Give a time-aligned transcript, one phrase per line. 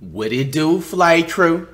[0.00, 1.66] What it do, flight crew?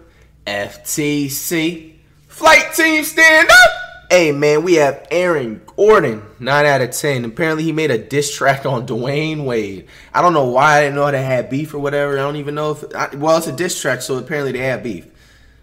[0.46, 1.92] FTC.
[2.26, 3.70] Flight team stand up!
[4.08, 7.26] Hey man, we have Aaron Gordon, 9 out of 10.
[7.26, 9.88] Apparently he made a diss track on Dwyane Wade.
[10.14, 12.14] I don't know why I didn't know they had beef or whatever.
[12.14, 14.82] I don't even know if I, well it's a diss track, so apparently they have
[14.82, 15.06] beef.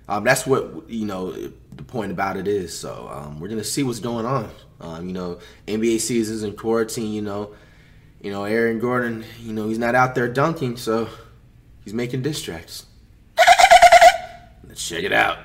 [0.07, 2.77] Um, that's what you know the point about it is.
[2.77, 4.51] So um, we're gonna see what's going on.
[4.79, 7.55] Um, you know, NBA seasons in quarantine, you know,
[8.21, 11.09] you know, Aaron Gordon, you know, he's not out there dunking, so
[11.83, 12.85] He's making diss tracks.
[14.67, 15.39] Let's check it out.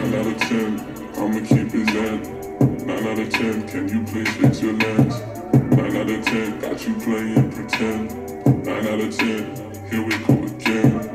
[0.00, 0.80] Nine out of ten,
[1.16, 2.86] I'ma keep his end.
[2.86, 5.20] Nine out of ten, can you please fix your lens?
[5.54, 8.64] Nine out of ten, got you playing pretend.
[8.66, 11.09] Nine out of ten, here we go again.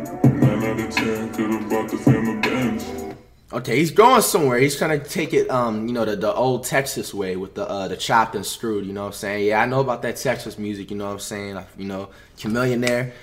[3.55, 4.59] Okay, he's going somewhere.
[4.59, 7.65] He's trying to take it, um, you know, the, the old Texas way with the
[7.70, 8.85] uh, the chopped and screwed.
[8.85, 9.48] You know what I'm saying?
[9.48, 10.91] Yeah, I know about that Texas music.
[10.91, 11.57] You know what I'm saying?
[11.77, 13.13] You know, Chamillionaire,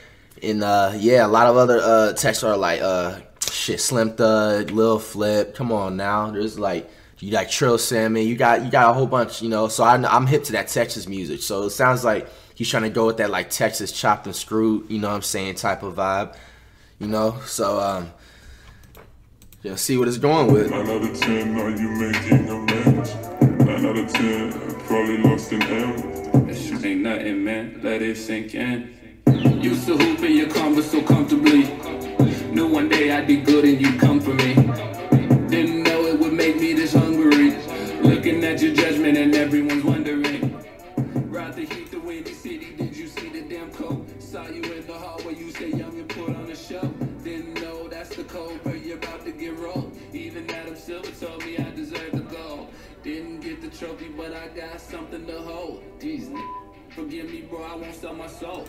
[0.42, 3.18] and uh, yeah, a lot of other uh, Texas are like uh,
[3.50, 5.54] shit, Slim Thug, Lil Flip.
[5.54, 8.22] Come on now, there's like you got Trill Sammy.
[8.22, 9.42] You got you got a whole bunch.
[9.42, 11.42] You know, so I, I'm hip to that Texas music.
[11.42, 14.90] So it sounds like he's trying to go with that like Texas chopped and screwed.
[14.90, 15.56] You know what I'm saying?
[15.56, 16.34] Type of vibe.
[17.02, 18.12] You know, so um,
[19.64, 20.70] yeah, see what it's going with.
[20.70, 23.14] Nine out of ten, are you making amends?
[23.42, 24.52] Nine out of ten,
[24.86, 26.46] probably lost in M.
[26.46, 27.80] That shit ain't nothing, man.
[27.82, 28.94] Let it sink in.
[29.60, 31.64] Used to hoop in your converse so comfortably.
[32.52, 34.54] Knew one day I'd be good and you'd come for me.
[35.48, 37.56] Didn't know it would make me this hungry.
[38.00, 40.56] Looking at your judgment and everyone's wondering.
[41.28, 42.76] Ride the heat, the windy city.
[42.76, 44.06] Did you see the damn coat?
[44.22, 45.34] Saw you in the hallway.
[45.34, 46.91] You say young and put on a show.
[50.84, 52.66] Silver told me I deserve the gold.
[53.04, 55.80] Didn't get the trophy, but I got something to hold.
[56.00, 56.28] These
[56.90, 57.62] forgive me, bro.
[57.62, 58.66] I won't sell my soul.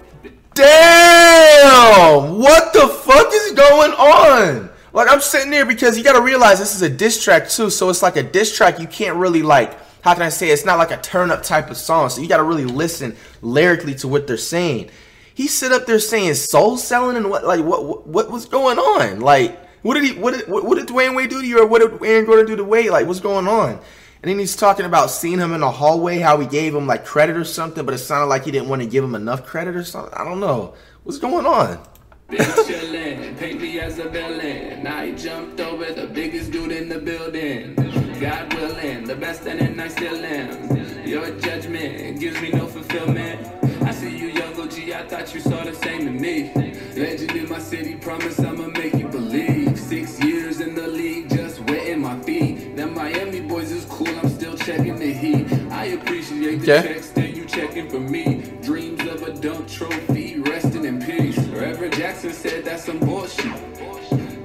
[0.54, 2.38] Damn!
[2.38, 4.70] What the fuck is going on?
[4.94, 7.72] Like I'm sitting there because you got to realize this is a diss track too,
[7.72, 8.80] so it's like a diss track.
[8.80, 10.52] You can't really like, how can I say?
[10.52, 10.54] it?
[10.54, 13.16] It's not like a turn up type of song, so you got to really listen
[13.42, 14.92] lyrically to what they're saying.
[15.34, 18.78] He sit up there saying soul selling and what, like what, what, what was going
[18.78, 19.20] on?
[19.20, 22.04] Like, what did he, what what, did Dwyane Wade do to you, or what did
[22.04, 22.90] Aaron Gordon do to Wade?
[22.90, 23.80] Like, what's going on?
[24.24, 27.04] And then he's talking about seeing him in the hallway, how he gave him like
[27.06, 29.76] credit or something, but it sounded like he didn't want to give him enough credit
[29.76, 30.14] or something.
[30.14, 30.74] I don't know.
[31.04, 31.86] What's going on?
[32.30, 34.88] Chillin', paint me as a villain.
[34.88, 37.76] I jumped over the biggest dude in the building.
[38.20, 41.06] God willing, the best and then I still am.
[41.06, 43.46] Your judgment gives me no fulfillment.
[43.84, 46.52] I see you, young OG, I thought you saw the same in me.
[46.96, 49.63] Legend in my city, promise I'ma make you believe.
[49.94, 52.76] Six years in the league, just wetting my feet.
[52.76, 55.46] Them Miami boys is cool, I'm still checking the heat.
[55.72, 56.88] I appreciate the Okay.
[56.96, 58.42] checks, then you checking for me.
[58.64, 61.38] Dreams of a dunk trophy, resting in peace.
[61.38, 63.54] Reverend Jackson said that's some bullshit.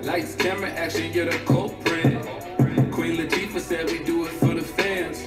[0.04, 2.12] Lights, camera, action, you're the culprit.
[2.92, 5.24] Queen Latifah said we do it for the fans.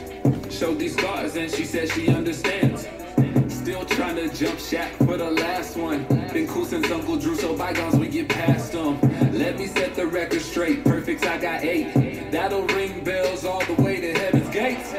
[0.54, 2.88] Showed these scars and she said she understands.
[3.50, 6.04] Still trying to jump Shaq for the last one.
[6.34, 9.00] Been cool since Uncle Drew, so bygones we get past them.
[9.34, 10.08] Let me set the
[11.22, 11.22] record straight.
[11.22, 12.32] Perfects, I got eight.
[12.32, 14.90] That'll ring bells all the way to heaven's gates.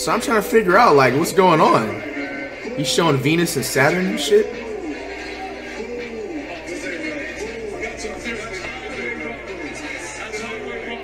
[0.00, 2.02] So I'm trying to figure out like what's going on.
[2.76, 4.46] He's showing Venus and Saturn and shit.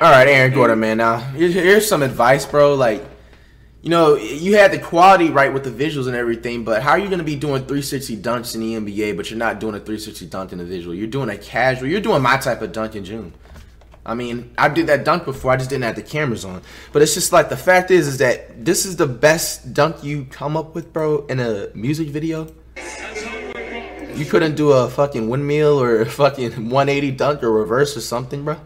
[0.03, 0.97] All right, Aaron Gordon, man.
[0.97, 2.75] Now here's, here's some advice, bro.
[2.75, 3.03] Like,
[3.83, 6.99] you know, you had the quality right with the visuals and everything, but how are
[6.99, 9.79] you going to be doing 360 dunks in the NBA, but you're not doing a
[9.79, 10.95] 360 dunk in the visual?
[10.95, 11.89] You're doing a casual.
[11.89, 13.33] You're doing my type of dunk in June.
[14.05, 15.53] I mean, I did that dunk before.
[15.53, 16.61] I just didn't have the cameras on.
[16.93, 20.27] But it's just like the fact is, is that this is the best dunk you
[20.27, 22.53] come up with, bro, in a music video.
[24.15, 28.45] You couldn't do a fucking windmill or a fucking 180 dunk or reverse or something,
[28.45, 28.57] bro.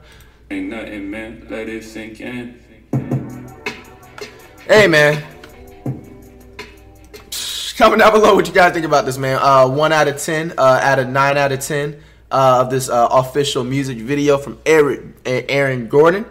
[0.51, 1.47] Ain't nothing, man.
[1.49, 2.61] Let it sink in.
[4.67, 5.23] Hey, man.
[7.77, 9.39] Comment down below what you guys think about this, man.
[9.39, 12.01] Uh, one out of ten, uh, out of nine out of ten
[12.31, 16.25] uh, of this uh, official music video from Aaron, Aaron Gordon.